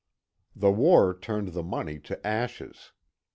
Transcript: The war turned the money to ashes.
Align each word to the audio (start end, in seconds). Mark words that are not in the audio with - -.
The 0.55 0.71
war 0.71 1.15
turned 1.15 1.49
the 1.49 1.61
money 1.61 1.99
to 1.99 2.19
ashes. 2.27 2.91